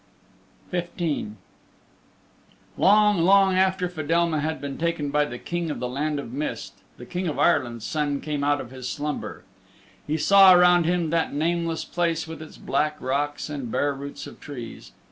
[0.75, 1.33] XV
[2.75, 6.73] Long, long after Fedelma had been taken by the King of the Land of Mist
[6.97, 9.43] the King of Ireland's Son came out of his slumber.
[10.07, 14.39] He saw around him that nameless place with its black rocks and bare roots of
[14.39, 14.91] trees.